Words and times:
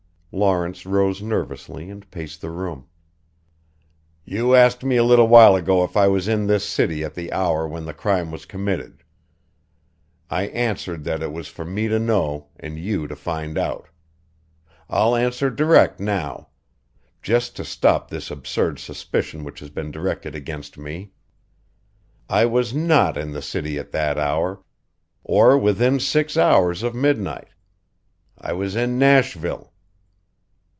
Lawrence 0.33 0.85
rose 0.85 1.21
nervously 1.21 1.89
and 1.89 2.09
paced 2.09 2.39
the 2.39 2.49
room. 2.49 2.87
"You 4.23 4.55
asked 4.55 4.81
me 4.81 4.95
a 4.95 5.03
little 5.03 5.27
while 5.27 5.57
ago 5.57 5.83
if 5.83 5.97
I 5.97 6.07
was 6.07 6.29
in 6.29 6.47
this 6.47 6.65
city 6.65 7.03
at 7.03 7.15
the 7.15 7.33
hour 7.33 7.67
when 7.67 7.83
the 7.83 7.93
crime 7.93 8.31
was 8.31 8.45
committed. 8.45 9.03
I 10.29 10.43
answered 10.43 11.03
that 11.03 11.21
it 11.21 11.33
was 11.33 11.49
for 11.49 11.65
me 11.65 11.89
to 11.89 11.99
know 11.99 12.47
and 12.57 12.79
you 12.79 13.07
to 13.07 13.15
find 13.17 13.57
out. 13.57 13.89
I'll 14.89 15.17
answer 15.17 15.49
direct 15.49 15.99
now 15.99 16.47
just 17.21 17.57
to 17.57 17.65
stop 17.65 18.07
this 18.09 18.31
absurd 18.31 18.79
suspicion 18.79 19.43
which 19.43 19.59
has 19.59 19.69
been 19.69 19.91
directed 19.91 20.33
against 20.33 20.77
me: 20.77 21.11
I 22.29 22.45
was 22.45 22.73
not 22.73 23.17
in 23.17 23.33
the 23.33 23.41
city 23.41 23.77
at 23.77 23.91
that 23.91 24.17
hour 24.17 24.63
or 25.25 25.57
within 25.57 25.99
six 25.99 26.37
hours 26.37 26.83
of 26.83 26.95
midnight. 26.95 27.49
I 28.37 28.53
was 28.53 28.77
in 28.77 28.97
Nashville." 28.97 29.67